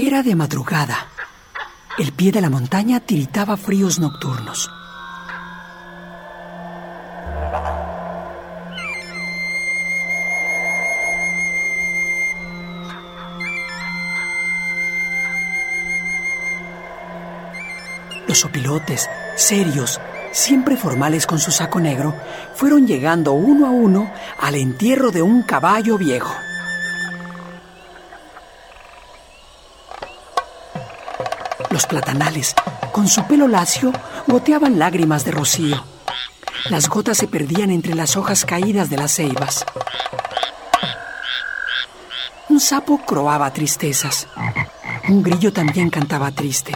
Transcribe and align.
Era 0.00 0.22
de 0.22 0.36
madrugada. 0.36 1.08
El 1.98 2.12
pie 2.12 2.30
de 2.30 2.40
la 2.40 2.48
montaña 2.48 3.00
tiritaba 3.00 3.56
fríos 3.56 3.98
nocturnos. 3.98 4.70
Los 18.28 18.44
opilotes, 18.44 19.10
serios, 19.34 20.00
siempre 20.30 20.76
formales 20.76 21.26
con 21.26 21.40
su 21.40 21.50
saco 21.50 21.80
negro, 21.80 22.14
fueron 22.54 22.86
llegando 22.86 23.32
uno 23.32 23.66
a 23.66 23.70
uno 23.70 24.12
al 24.38 24.54
entierro 24.54 25.10
de 25.10 25.22
un 25.22 25.42
caballo 25.42 25.98
viejo. 25.98 26.36
Los 31.70 31.86
platanales, 31.86 32.54
con 32.92 33.08
su 33.08 33.26
pelo 33.26 33.48
lacio, 33.48 33.92
goteaban 34.26 34.78
lágrimas 34.78 35.24
de 35.24 35.32
rocío. 35.32 35.84
Las 36.70 36.88
gotas 36.88 37.18
se 37.18 37.28
perdían 37.28 37.70
entre 37.70 37.94
las 37.94 38.16
hojas 38.16 38.44
caídas 38.44 38.90
de 38.90 38.96
las 38.96 39.12
ceibas. 39.14 39.64
Un 42.48 42.60
sapo 42.60 42.98
croaba 43.04 43.52
tristezas. 43.52 44.26
Un 45.08 45.22
grillo 45.22 45.52
también 45.52 45.90
cantaba 45.90 46.30
triste 46.30 46.72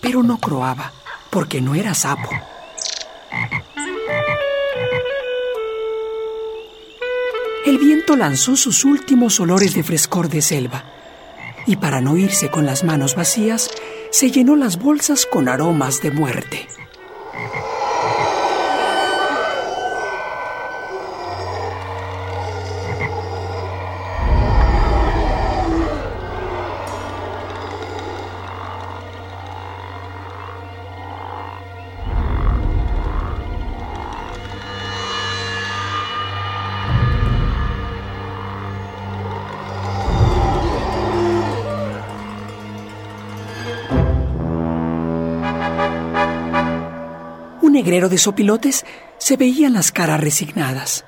pero 0.00 0.22
no 0.22 0.38
croaba, 0.38 0.92
porque 1.30 1.60
no 1.60 1.74
era 1.74 1.94
sapo. 1.94 2.30
El 7.66 7.78
viento 7.78 8.16
lanzó 8.16 8.56
sus 8.56 8.84
últimos 8.84 9.38
olores 9.38 9.74
de 9.74 9.82
frescor 9.82 10.28
de 10.28 10.42
selva, 10.42 10.84
y 11.66 11.76
para 11.76 12.00
no 12.00 12.16
irse 12.16 12.50
con 12.50 12.66
las 12.66 12.84
manos 12.84 13.14
vacías, 13.14 13.70
se 14.10 14.30
llenó 14.30 14.56
las 14.56 14.78
bolsas 14.78 15.26
con 15.26 15.48
aromas 15.48 16.02
de 16.02 16.10
muerte. 16.10 16.79
Negrero 47.70 48.08
de 48.08 48.18
sopilotes 48.18 48.84
se 49.18 49.36
veían 49.36 49.72
las 49.72 49.92
caras 49.92 50.20
resignadas. 50.20 51.04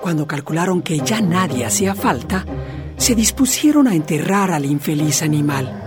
Cuando 0.00 0.26
calcularon 0.26 0.82
que 0.82 0.98
ya 0.98 1.20
nadie 1.20 1.64
hacía 1.64 1.94
falta, 1.94 2.44
se 2.96 3.14
dispusieron 3.14 3.88
a 3.88 3.94
enterrar 3.94 4.50
al 4.50 4.64
infeliz 4.64 5.22
animal. 5.22 5.80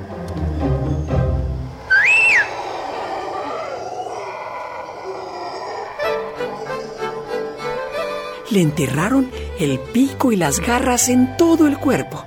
Le 8.49 8.61
enterraron 8.61 9.29
el 9.59 9.79
pico 9.79 10.31
y 10.31 10.35
las 10.35 10.59
garras 10.59 11.09
en 11.09 11.37
todo 11.37 11.67
el 11.67 11.77
cuerpo, 11.77 12.25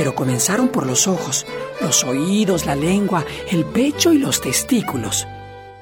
pero 0.00 0.14
comenzaron 0.14 0.68
por 0.68 0.86
los 0.86 1.06
ojos, 1.06 1.44
los 1.82 2.04
oídos, 2.04 2.64
la 2.64 2.74
lengua, 2.74 3.26
el 3.50 3.66
pecho 3.66 4.14
y 4.14 4.18
los 4.18 4.40
testículos, 4.40 5.28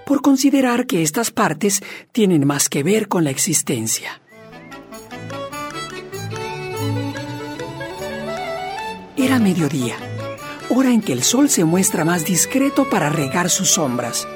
por 0.04 0.22
considerar 0.22 0.88
que 0.88 1.04
estas 1.04 1.30
partes 1.30 1.84
tienen 2.10 2.44
más 2.44 2.68
que 2.68 2.82
ver 2.82 3.06
con 3.06 3.22
la 3.22 3.30
existencia. 3.30 4.20
Era 9.16 9.38
mediodía, 9.38 9.94
hora 10.68 10.90
en 10.90 11.00
que 11.00 11.12
el 11.12 11.22
sol 11.22 11.48
se 11.48 11.64
muestra 11.64 12.04
más 12.04 12.24
discreto 12.24 12.90
para 12.90 13.10
regar 13.10 13.48
sus 13.48 13.70
sombras. 13.70 14.26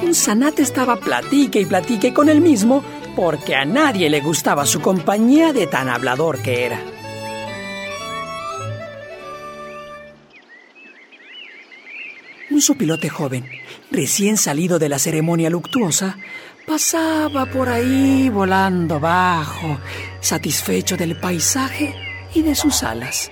Un 0.00 0.14
zanate 0.14 0.62
estaba 0.62 0.96
platique 0.96 1.60
y 1.60 1.66
platique 1.66 2.14
con 2.14 2.30
él 2.30 2.40
mismo 2.40 2.82
porque 3.14 3.54
a 3.54 3.66
nadie 3.66 4.08
le 4.08 4.22
gustaba 4.22 4.64
su 4.64 4.80
compañía 4.80 5.52
de 5.52 5.66
tan 5.66 5.90
hablador 5.90 6.40
que 6.40 6.64
era. 6.64 6.95
Un 12.56 12.62
sopilote 12.62 13.10
joven, 13.10 13.46
recién 13.90 14.38
salido 14.38 14.78
de 14.78 14.88
la 14.88 14.98
ceremonia 14.98 15.50
luctuosa, 15.50 16.16
pasaba 16.66 17.44
por 17.44 17.68
ahí 17.68 18.30
volando 18.30 18.98
bajo, 18.98 19.78
satisfecho 20.20 20.96
del 20.96 21.20
paisaje 21.20 21.94
y 22.32 22.40
de 22.40 22.54
sus 22.54 22.82
alas. 22.82 23.30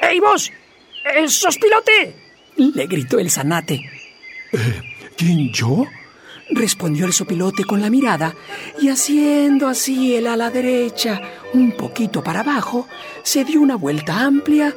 ¡Ey 0.00 0.18
vos! 0.18 0.50
¡Sos 1.28 1.56
pilote! 1.58 2.16
Le 2.56 2.86
gritó 2.88 3.20
el 3.20 3.30
zanate. 3.30 3.88
Eh, 4.52 4.82
¿Quién 5.16 5.52
yo? 5.52 5.86
Respondió 6.54 7.06
el 7.06 7.12
sopilote 7.12 7.64
con 7.64 7.80
la 7.80 7.90
mirada 7.90 8.34
y 8.80 8.88
haciendo 8.88 9.68
así 9.68 10.14
el 10.16 10.26
ala 10.26 10.50
derecha 10.50 11.20
un 11.54 11.72
poquito 11.72 12.22
para 12.22 12.40
abajo, 12.40 12.88
se 13.22 13.44
dio 13.44 13.60
una 13.60 13.76
vuelta 13.76 14.20
amplia 14.20 14.74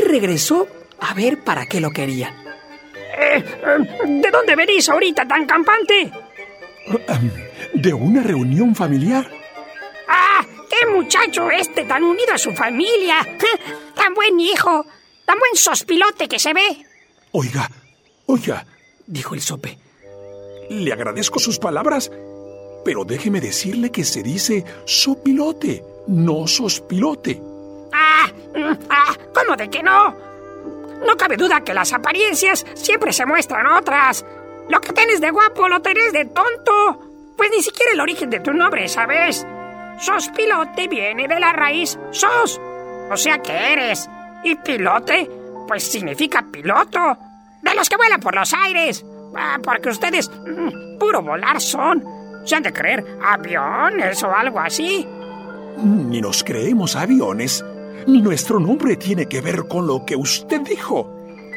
y 0.00 0.04
regresó 0.04 0.66
a 1.00 1.14
ver 1.14 1.42
para 1.42 1.66
qué 1.66 1.80
lo 1.80 1.90
querían. 1.90 2.34
Eh, 2.94 3.44
eh, 3.44 4.06
¿De 4.06 4.30
dónde 4.30 4.56
venís 4.56 4.88
ahorita 4.88 5.26
tan 5.26 5.46
campante? 5.46 6.12
De 7.74 7.92
una 7.92 8.22
reunión 8.22 8.74
familiar. 8.74 9.30
¡Ah! 10.08 10.44
¡Qué 10.68 10.86
muchacho 10.86 11.50
este 11.50 11.84
tan 11.84 12.02
unido 12.02 12.32
a 12.34 12.38
su 12.38 12.52
familia! 12.52 13.18
¡Tan 13.94 14.14
buen 14.14 14.40
hijo! 14.40 14.86
¡Tan 15.24 15.38
buen 15.38 15.54
sospilote 15.54 16.28
que 16.28 16.38
se 16.38 16.52
ve! 16.52 16.86
Oiga, 17.32 17.70
oiga, 18.26 18.66
dijo 19.06 19.34
el 19.34 19.40
sope. 19.40 19.78
Le 20.72 20.90
agradezco 20.90 21.38
sus 21.38 21.58
palabras, 21.58 22.10
pero 22.82 23.04
déjeme 23.04 23.42
decirle 23.42 23.92
que 23.92 24.04
se 24.04 24.22
dice 24.22 24.64
sopilote, 24.86 25.84
no 26.06 26.46
sospilote. 26.46 27.42
¡Ah! 27.92 28.32
¡Ah! 28.88 29.14
¿Cómo 29.34 29.54
de 29.54 29.68
que 29.68 29.82
no? 29.82 30.16
No 31.06 31.14
cabe 31.18 31.36
duda 31.36 31.62
que 31.62 31.74
las 31.74 31.92
apariencias 31.92 32.64
siempre 32.72 33.12
se 33.12 33.26
muestran 33.26 33.66
otras. 33.66 34.24
Lo 34.70 34.80
que 34.80 34.94
tienes 34.94 35.20
de 35.20 35.30
guapo 35.30 35.68
lo 35.68 35.82
tenés 35.82 36.10
de 36.14 36.24
tonto. 36.24 37.34
Pues 37.36 37.50
ni 37.50 37.62
siquiera 37.62 37.92
el 37.92 38.00
origen 38.00 38.30
de 38.30 38.40
tu 38.40 38.54
nombre, 38.54 38.88
¿sabes? 38.88 39.46
Sospilote 40.00 40.88
viene 40.88 41.28
de 41.28 41.38
la 41.38 41.52
raíz 41.52 41.98
sos, 42.12 42.58
o 43.10 43.16
sea 43.18 43.42
que 43.42 43.52
eres. 43.74 44.08
Y 44.42 44.56
pilote, 44.56 45.30
pues 45.68 45.84
significa 45.84 46.46
piloto, 46.50 47.18
de 47.60 47.74
los 47.74 47.90
que 47.90 47.96
vuelan 47.98 48.20
por 48.20 48.34
los 48.34 48.54
aires. 48.54 49.04
Ah, 49.36 49.58
porque 49.62 49.90
ustedes 49.90 50.30
mm, 50.30 50.98
puro 50.98 51.22
volar 51.22 51.60
son. 51.60 52.04
Se 52.44 52.56
han 52.56 52.62
de 52.62 52.72
creer 52.72 53.04
aviones 53.24 54.22
o 54.22 54.34
algo 54.34 54.60
así. 54.60 55.06
Ni 55.76 56.20
nos 56.20 56.44
creemos 56.44 56.96
aviones, 56.96 57.64
ni 58.06 58.20
nuestro 58.20 58.60
nombre 58.60 58.96
tiene 58.96 59.26
que 59.26 59.40
ver 59.40 59.66
con 59.68 59.86
lo 59.86 60.04
que 60.04 60.16
usted 60.16 60.60
dijo. 60.60 61.08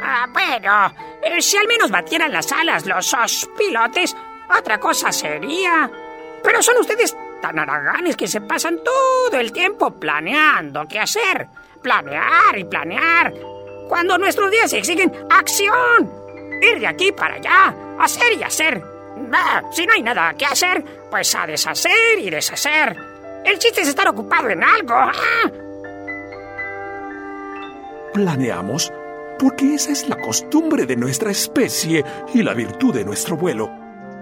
Ah, 0.02 0.28
bueno, 0.32 0.94
eh, 1.24 1.42
si 1.42 1.58
al 1.58 1.68
menos 1.68 1.90
batieran 1.90 2.32
las 2.32 2.52
alas 2.52 2.86
los 2.86 3.16
pilotes, 3.58 4.16
otra 4.58 4.80
cosa 4.80 5.12
sería. 5.12 5.90
Pero 6.44 6.62
son 6.62 6.78
ustedes 6.78 7.16
tan 7.42 7.58
haraganes 7.58 8.16
que 8.16 8.28
se 8.28 8.42
pasan 8.42 8.80
todo 8.84 9.40
el 9.40 9.52
tiempo 9.52 9.92
planeando 9.92 10.88
qué 10.88 11.00
hacer. 11.00 11.48
Planear 11.82 12.58
y 12.58 12.64
planear. 12.64 13.34
Cuando 13.90 14.18
nuestros 14.18 14.52
días 14.52 14.74
exigen 14.74 15.12
acción 15.30 16.25
ir 16.62 16.80
de 16.80 16.88
aquí 16.88 17.12
para 17.12 17.36
allá, 17.36 17.76
hacer 18.00 18.34
y 18.38 18.44
hacer. 18.44 18.84
si 19.72 19.86
no 19.86 19.94
hay 19.94 20.02
nada 20.02 20.34
que 20.34 20.46
hacer, 20.46 20.84
pues 21.10 21.34
a 21.36 21.48
deshacer 21.48 22.20
y 22.20 22.30
deshacer. 22.30 22.96
El 23.44 23.60
chiste 23.60 23.82
es 23.82 23.88
estar 23.88 24.08
ocupado 24.08 24.50
en 24.50 24.64
algo. 24.64 24.94
¿ah? 24.94 25.12
Planeamos 28.14 28.92
porque 29.38 29.76
esa 29.76 29.92
es 29.92 30.08
la 30.08 30.18
costumbre 30.18 30.86
de 30.86 30.96
nuestra 30.96 31.32
especie 31.32 32.04
y 32.34 32.42
la 32.42 32.54
virtud 32.54 32.94
de 32.94 33.04
nuestro 33.04 33.36
vuelo. 33.36 33.70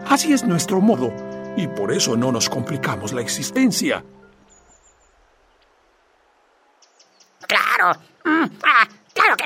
Así 0.08 0.34
es 0.34 0.44
nuestro 0.44 0.82
modo, 0.82 1.14
y 1.56 1.68
por 1.68 1.92
eso 1.92 2.18
no 2.18 2.32
nos 2.32 2.50
complicamos 2.50 3.14
la 3.14 3.22
existencia. 3.22 4.04
Claro. 7.48 8.00
Mm, 8.26 8.46
ah, 8.64 8.88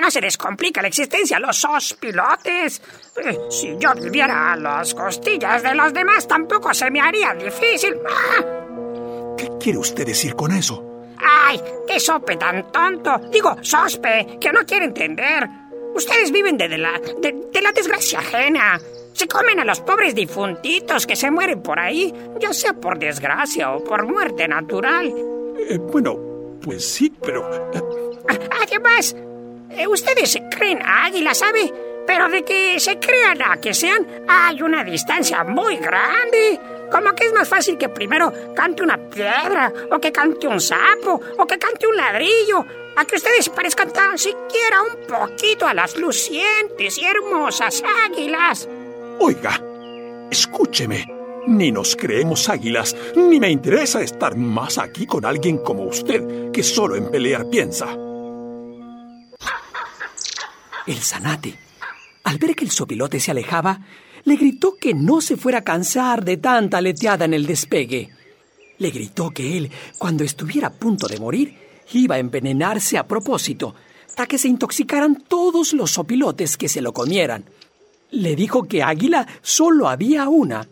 se 0.09 0.21
les 0.21 0.38
complica 0.38 0.81
la 0.81 0.88
existencia 0.88 1.38
a 1.38 1.39
los 1.39 1.57
sospilotes. 1.57 2.81
Eh, 3.18 3.38
si 3.50 3.77
yo 3.77 3.94
viviera 3.95 4.54
a 4.54 4.56
las 4.56 4.94
costillas 4.94 5.63
de 5.63 5.75
los 5.75 5.94
demás, 5.94 6.27
tampoco 6.27 6.74
se 6.74 6.89
me 6.92 7.01
haría 7.01 7.33
difícil. 7.33 7.95
¡Ah! 8.09 9.36
¿Qué 9.38 9.50
quiere 9.59 9.80
usted 9.80 10.06
decir 10.06 10.36
con 10.36 10.51
eso? 10.51 10.83
¡Ay! 11.19 11.62
¡Qué 11.88 12.00
sope 12.00 12.38
tan 12.38 12.71
tonto! 12.71 13.18
Digo, 13.31 13.56
sospe, 13.62 14.38
que 14.39 14.51
no 14.51 14.65
quiere 14.65 14.86
entender. 14.86 15.48
Ustedes 15.95 16.31
viven 16.31 16.57
de, 16.57 16.77
la, 16.77 17.00
de, 17.21 17.62
la 17.62 17.71
desgracia 17.71 18.19
ajena. 18.19 18.80
Se 19.13 19.27
comen 19.27 19.60
a 19.60 19.65
los 19.65 19.80
pobres 19.81 20.13
difuntitos 20.13 21.07
que 21.07 21.15
se 21.15 21.31
mueren 21.31 21.63
por 21.63 21.80
ahí, 21.80 22.13
ya 22.39 22.53
sea 22.53 22.74
por 22.74 23.00
desgracia 23.00 23.71
o 23.71 23.83
por 23.83 24.06
muerte 24.06 24.48
natural. 24.48 25.12
Eh, 25.69 25.77
bueno, 25.80 26.60
pues 26.62 26.88
sí, 26.88 27.12
pero... 27.19 27.50
Eh, 27.74 27.81
Además, 28.62 29.15
eh, 29.71 29.87
ustedes 29.87 30.37
creen 30.51 30.79
águila, 30.83 31.33
¿sabe? 31.33 31.73
Pero 32.05 32.29
de 32.29 32.43
que 32.43 32.79
se 32.79 32.97
crean 32.99 33.41
a 33.41 33.57
que 33.57 33.73
sean, 33.73 34.07
hay 34.27 34.61
una 34.61 34.83
distancia 34.83 35.43
muy 35.43 35.75
grande. 35.77 36.59
Como 36.89 37.13
que 37.13 37.25
es 37.25 37.33
más 37.33 37.49
fácil 37.49 37.77
que 37.77 37.89
primero 37.89 38.31
cante 38.55 38.83
una 38.83 38.97
piedra, 38.97 39.73
o 39.91 39.99
que 39.99 40.11
cante 40.11 40.47
un 40.47 40.61
sapo, 40.61 41.19
o 41.37 41.45
que 41.45 41.59
cante 41.59 41.85
un 41.85 41.97
ladrillo, 41.97 42.65
a 42.95 43.03
que 43.03 43.17
ustedes 43.17 43.49
parezcan 43.49 43.91
tan 43.91 44.17
siquiera 44.17 44.81
un 44.81 45.05
poquito 45.05 45.67
a 45.67 45.73
las 45.73 45.97
lucientes 45.97 46.97
y 46.97 47.05
hermosas 47.05 47.83
águilas. 48.05 48.69
Oiga, 49.19 49.61
escúcheme. 50.31 51.05
Ni 51.47 51.71
nos 51.71 51.95
creemos 51.95 52.49
águilas, 52.49 52.95
ni 53.15 53.39
me 53.39 53.49
interesa 53.49 54.01
estar 54.01 54.35
más 54.35 54.77
aquí 54.77 55.05
con 55.05 55.23
alguien 55.25 55.59
como 55.59 55.83
usted, 55.83 56.51
que 56.51 56.61
solo 56.61 56.95
en 56.95 57.09
pelear 57.09 57.49
piensa. 57.49 58.06
El 60.88 61.01
zanate, 61.04 61.54
al 62.24 62.38
ver 62.38 62.56
que 62.56 62.63
el 62.63 62.72
sopilote 62.72 63.19
se 63.19 63.31
alejaba, 63.31 63.81
le 64.24 64.38
gritó 64.38 64.78
que 64.80 64.94
no 64.94 65.19
se 65.19 65.36
fuera 65.36 65.60
a 65.60 65.63
cansar 65.63 66.24
de 66.24 66.38
tanta 66.38 66.78
aleteada 66.78 67.25
en 67.25 67.34
el 67.34 67.45
despegue. 67.45 68.10
Le 68.78 68.89
gritó 68.89 69.31
que 69.31 69.57
él, 69.57 69.69
cuando 69.98 70.24
estuviera 70.24 70.69
a 70.69 70.74
punto 70.74 71.07
de 71.07 71.19
morir, 71.19 71.57
iba 71.92 72.16
a 72.16 72.19
envenenarse 72.19 72.98
a 72.98 73.06
propósito, 73.06 73.75
para 74.16 74.28
que 74.28 74.38
se 74.38 74.48
intoxicaran 74.48 75.24
todos 75.28 75.74
los 75.74 75.92
sopilotes 75.92 76.56
que 76.56 76.69
se 76.69 76.81
lo 76.81 76.94
comieran. 76.94 77.44
Le 78.12 78.38
dijo 78.38 78.63
que 78.63 78.81
águila 78.81 79.28
solo 79.42 79.89
había 79.89 80.30
una. 80.30 80.66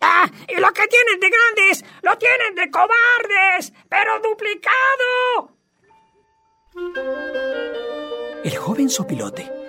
¡Ah! 0.00 0.28
Y 0.48 0.60
lo 0.60 0.72
que 0.72 0.88
tienen 0.88 1.20
de 1.20 1.30
grandes, 1.30 1.84
lo 2.02 2.18
tienen 2.18 2.56
de 2.56 2.68
cobardes, 2.68 3.72
pero 3.88 4.20
duplicado. 4.20 5.59
El 8.44 8.56
joven 8.56 8.88
sopilote 8.88 9.60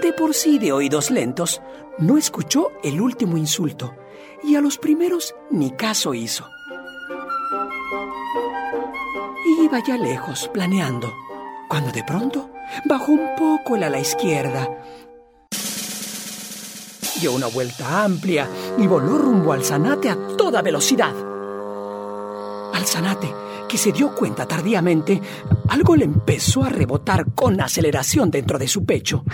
de 0.00 0.12
por 0.12 0.34
sí 0.34 0.58
de 0.58 0.72
oídos 0.72 1.10
lentos, 1.10 1.60
no 1.98 2.16
escuchó 2.16 2.72
el 2.82 3.00
último 3.00 3.36
insulto 3.36 3.94
y 4.42 4.56
a 4.56 4.60
los 4.60 4.78
primeros 4.78 5.34
ni 5.50 5.70
caso 5.70 6.14
hizo. 6.14 6.44
Iba 9.62 9.82
ya 9.86 9.96
lejos, 9.96 10.48
planeando, 10.52 11.12
cuando 11.68 11.92
de 11.92 12.02
pronto 12.04 12.50
bajó 12.84 13.12
un 13.12 13.36
poco 13.36 13.76
el 13.76 13.84
a 13.84 13.90
la 13.90 14.00
izquierda. 14.00 14.68
Dio 17.20 17.32
una 17.32 17.46
vuelta 17.46 18.02
amplia 18.02 18.48
y 18.78 18.86
voló 18.86 19.18
rumbo 19.18 19.52
al 19.52 19.64
zanate 19.64 20.10
a 20.10 20.16
toda 20.36 20.62
velocidad. 20.62 21.14
Al 22.74 22.84
zanate, 22.86 23.32
que 23.72 23.78
se 23.78 23.90
dio 23.90 24.14
cuenta 24.14 24.44
tardíamente, 24.44 25.18
algo 25.70 25.96
le 25.96 26.04
empezó 26.04 26.62
a 26.62 26.68
rebotar 26.68 27.32
con 27.34 27.58
aceleración 27.58 28.30
dentro 28.30 28.58
de 28.58 28.68
su 28.68 28.84
pecho. 28.84 29.24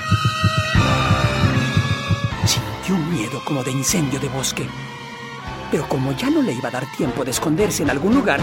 Sintió 2.45 2.95
un 2.95 3.13
miedo 3.13 3.43
como 3.45 3.65
de 3.65 3.73
incendio 3.73 4.21
de 4.21 4.29
bosque. 4.29 4.65
Pero 5.73 5.89
como 5.89 6.13
ya 6.13 6.31
no 6.31 6.41
le 6.41 6.53
iba 6.53 6.69
a 6.69 6.71
dar 6.71 6.87
tiempo 6.97 7.25
de 7.25 7.33
esconderse 7.33 7.83
en 7.83 7.91
algún 7.91 8.15
lugar, 8.15 8.39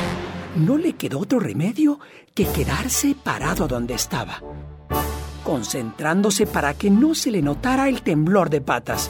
no 0.58 0.78
le 0.78 0.98
quedó 0.98 1.18
otro 1.18 1.40
remedio 1.40 2.02
que 2.34 2.46
quedarse 2.46 3.16
parado 3.16 3.66
donde 3.66 3.94
estaba, 3.94 4.42
concentrándose 5.46 6.46
para 6.46 6.74
que 6.74 6.90
no 6.90 7.16
se 7.16 7.32
le 7.32 7.42
notara 7.42 7.88
el 7.88 8.02
temblor 8.02 8.50
de 8.50 8.60
patas, 8.60 9.10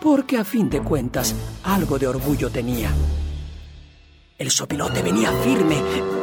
porque 0.00 0.38
a 0.38 0.44
fin 0.44 0.70
de 0.70 0.82
cuentas 0.82 1.34
algo 1.64 1.98
de 1.98 2.06
orgullo 2.06 2.48
tenía. 2.48 2.92
El 4.42 4.50
sopilote 4.50 5.02
venía 5.02 5.30
firme, 5.44 5.80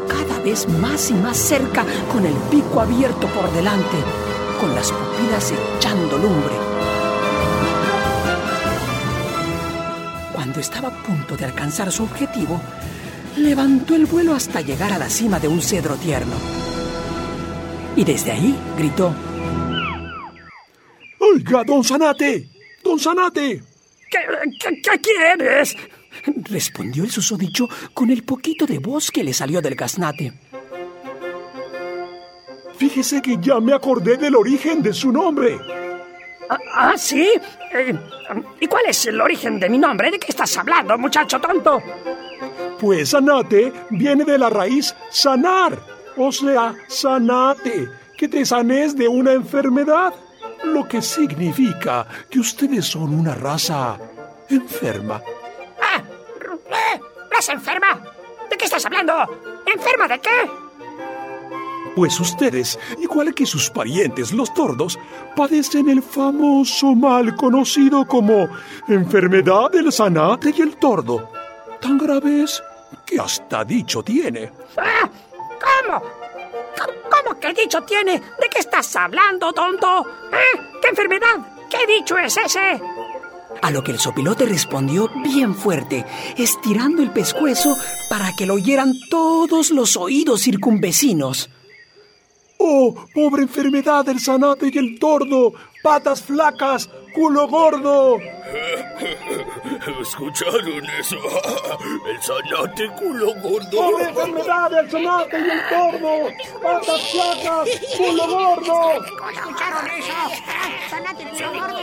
cada 0.09 0.39
vez 0.41 0.67
más 0.67 1.09
y 1.09 1.13
más 1.13 1.37
cerca, 1.37 1.85
con 2.11 2.25
el 2.25 2.33
pico 2.51 2.81
abierto 2.81 3.27
por 3.27 3.49
delante, 3.53 3.95
con 4.59 4.75
las 4.75 4.91
pupilas 4.91 5.53
echando 5.77 6.17
lumbre. 6.17 6.53
Cuando 10.33 10.59
estaba 10.59 10.89
a 10.89 11.03
punto 11.03 11.37
de 11.37 11.45
alcanzar 11.45 11.93
su 11.93 12.03
objetivo, 12.03 12.59
levantó 13.37 13.95
el 13.95 14.05
vuelo 14.05 14.35
hasta 14.35 14.59
llegar 14.59 14.91
a 14.91 14.97
la 14.97 15.09
cima 15.09 15.39
de 15.39 15.47
un 15.47 15.61
cedro 15.61 15.95
tierno. 15.95 16.35
Y 17.95 18.03
desde 18.03 18.33
ahí 18.33 18.53
gritó: 18.77 19.15
¡Oiga, 21.21 21.63
don 21.63 21.85
Zanate! 21.85 22.49
¡Don 22.83 22.99
Zanate! 22.99 23.63
¿Qué, 24.11 24.81
qué 24.83 24.99
quieres? 24.99 25.77
Respondió 26.25 27.03
el 27.03 27.11
susodicho 27.11 27.67
con 27.93 28.09
el 28.09 28.23
poquito 28.23 28.65
de 28.65 28.79
voz 28.79 29.11
que 29.11 29.23
le 29.23 29.33
salió 29.33 29.61
del 29.61 29.75
gaznate. 29.75 30.33
Fíjese 32.77 33.21
que 33.21 33.37
ya 33.41 33.59
me 33.59 33.73
acordé 33.73 34.15
del 34.15 34.35
origen 34.35 34.81
de 34.81 34.93
su 34.93 35.11
nombre. 35.11 35.59
¿Ah, 36.49 36.57
ah 36.73 36.93
sí? 36.97 37.29
Eh, 37.73 37.93
¿Y 38.61 38.67
cuál 38.67 38.85
es 38.87 39.05
el 39.05 39.19
origen 39.19 39.59
de 39.59 39.69
mi 39.69 39.77
nombre? 39.77 40.09
¿De 40.09 40.17
qué 40.17 40.27
estás 40.29 40.57
hablando, 40.57 40.97
muchacho 40.97 41.39
tonto? 41.39 41.81
Pues 42.79 43.09
sanate 43.09 43.73
viene 43.89 44.23
de 44.23 44.37
la 44.37 44.49
raíz 44.49 44.95
sanar, 45.11 45.77
o 46.15 46.31
sea, 46.31 46.73
sanate, 46.87 47.89
que 48.17 48.29
te 48.29 48.45
sanes 48.45 48.95
de 48.95 49.09
una 49.09 49.33
enfermedad, 49.33 50.13
lo 50.63 50.87
que 50.87 51.01
significa 51.01 52.07
que 52.29 52.39
ustedes 52.39 52.85
son 52.85 53.13
una 53.13 53.35
raza 53.35 53.99
enferma 54.49 55.21
enferma? 57.47 58.01
¿De 58.49 58.57
qué 58.57 58.65
estás 58.65 58.85
hablando? 58.85 59.13
¿Enferma 59.65 60.07
de 60.07 60.19
qué? 60.19 60.51
Pues 61.95 62.19
ustedes, 62.19 62.79
igual 62.99 63.33
que 63.33 63.45
sus 63.45 63.69
parientes 63.69 64.31
los 64.31 64.53
tordos, 64.53 64.97
padecen 65.35 65.89
el 65.89 66.01
famoso 66.01 66.95
mal 66.95 67.35
conocido 67.35 68.05
como 68.05 68.47
enfermedad 68.87 69.71
del 69.71 69.91
zanate 69.91 70.53
y 70.55 70.61
el 70.61 70.77
tordo. 70.77 71.29
Tan 71.81 71.97
grave 71.97 72.43
es 72.43 72.61
que 73.05 73.19
hasta 73.19 73.63
dicho 73.63 74.03
tiene. 74.03 74.51
Ah, 74.77 75.09
¿Cómo? 75.37 76.01
¿Cómo 77.09 77.39
que 77.39 77.53
dicho 77.53 77.81
tiene? 77.81 78.13
¿De 78.13 78.49
qué 78.49 78.59
estás 78.59 78.95
hablando, 78.95 79.51
tonto? 79.51 80.05
¿Eh? 80.31 80.59
¿Qué 80.81 80.89
enfermedad? 80.89 81.37
¿Qué 81.69 81.85
dicho 81.85 82.17
es 82.17 82.37
ese? 82.37 82.81
A 83.61 83.71
lo 83.71 83.83
que 83.83 83.91
el 83.91 83.99
sopilote 83.99 84.45
respondió 84.45 85.09
bien 85.23 85.53
fuerte, 85.55 86.05
estirando 86.37 87.01
el 87.01 87.11
pescuezo 87.11 87.77
para 88.09 88.33
que 88.35 88.45
lo 88.45 88.55
oyeran 88.55 88.93
todos 89.09 89.71
los 89.71 89.97
oídos 89.97 90.43
circunvecinos. 90.43 91.49
¡Oh, 92.71 92.93
pobre 93.15 93.41
enfermedad 93.41 94.05
del 94.05 94.19
zanate 94.19 94.69
y 94.71 94.77
el 94.77 94.99
tordo! 94.99 95.53
¡Patas 95.81 96.21
flacas! 96.21 96.87
¡Culo 97.15 97.47
gordo! 97.47 98.19
¿Escucharon 100.01 100.85
eso? 100.99 101.15
El 102.07 102.21
zanate 102.21 102.89
culo 102.91 103.33
gordo. 103.41 103.71
¡Pobre 103.71 104.09
enfermedad 104.09 104.69
del 104.69 104.91
zanate 104.91 105.39
y 105.39 105.49
el 105.49 105.61
tordo! 105.69 106.11
¡Patas 106.61 107.11
flacas! 107.11 107.69
¡Culo 107.97 108.27
gordo! 108.27 109.03
¿Escucharon 109.31 109.87
eso? 109.97 110.13
¡Zanate 110.89 111.23
culo 111.23 111.49
gordo! 111.53 111.79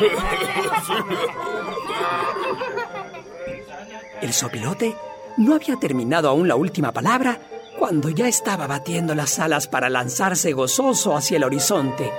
El 4.21 4.33
sopilote 4.33 4.95
no 5.39 5.55
había 5.55 5.77
terminado 5.77 6.29
aún 6.29 6.47
la 6.47 6.55
última 6.55 6.93
palabra 6.93 7.41
cuando 7.79 8.09
ya 8.09 8.29
estaba 8.29 8.67
batiendo 8.67 9.15
las 9.15 9.39
alas 9.39 9.67
para 9.69 9.91
lanzarse 9.91 10.53
gozoso 10.53 11.17
hacia 11.17 11.37
el 11.37 11.45
horizonte, 11.45 12.11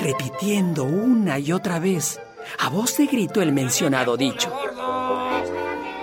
repitiendo 0.00 0.84
una 0.84 1.38
y 1.38 1.52
otra 1.52 1.78
vez, 1.78 2.20
a 2.58 2.68
voz 2.68 2.96
de 2.96 3.06
grito, 3.06 3.40
el 3.42 3.52
mencionado 3.52 4.16
dicho. 4.16 4.52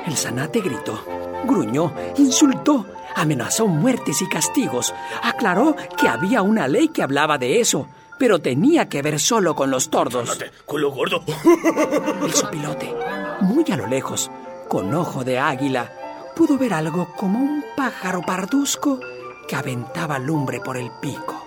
El 0.06 0.16
zanate 0.16 0.62
gritó, 0.62 1.04
gruñó, 1.46 1.94
insultó, 2.18 2.86
amenazó 3.16 3.68
muertes 3.68 4.22
y 4.22 4.30
castigos, 4.30 4.94
aclaró 5.22 5.76
que 5.98 6.08
había 6.08 6.42
una 6.42 6.68
ley 6.68 6.90
que 6.90 7.04
hablaba 7.04 7.38
de 7.38 7.60
eso, 7.60 7.88
pero 8.18 8.40
tenía 8.40 8.88
que 8.88 9.02
ver 9.02 9.20
solo 9.20 9.56
con 9.56 9.72
los 9.72 9.90
tordos. 9.90 10.38
culo 10.66 10.92
gordo. 10.92 11.24
El 12.24 12.34
sopilote, 12.34 12.94
muy 13.42 13.66
a 13.72 13.78
lo 13.78 13.88
lejos, 13.88 14.32
con 14.70 14.94
ojo 14.94 15.24
de 15.24 15.40
águila, 15.40 15.92
pudo 16.36 16.58
ver 16.58 16.74
algo 16.74 17.08
como 17.18 17.40
un 17.40 17.65
pájaro 17.76 18.22
parduzco 18.22 19.00
que 19.48 19.56
aventaba 19.56 20.18
lumbre 20.20 20.60
por 20.60 20.78
el 20.78 20.92
pico. 21.02 21.46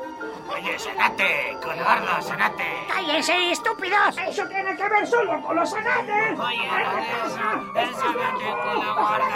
Oye, 0.52 0.78
Zanate, 0.78 1.56
culo 1.61 1.75
gordo, 1.76 2.23
Zanate. 2.23 2.64
¡Cállense, 2.88 3.50
estúpidos! 3.52 4.16
¡Eso 4.18 4.47
tiene 4.47 4.76
que 4.76 4.88
ver 4.88 5.06
solo 5.06 5.40
con 5.42 5.56
los 5.56 5.70
zanates! 5.70 6.38
Oye, 6.38 6.68
no 6.68 6.97
de 6.97 7.02
eso. 7.26 7.40
El 7.76 7.94
Zanate, 7.94 8.44
culo 8.62 8.94
gordo. 8.94 9.28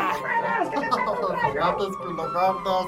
Gatos 1.55 1.97
culo 1.97 2.31
gordos. 2.33 2.87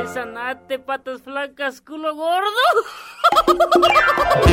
El 0.00 0.08
zanate, 0.08 0.78
patas 0.78 1.22
flacas, 1.22 1.80
culo 1.80 2.14
gordo. 2.14 2.50